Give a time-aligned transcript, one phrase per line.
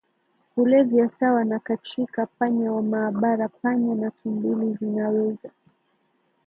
[0.55, 5.49] kulevya sawa na katrika panya wa maabara panya na tumbili zinaweza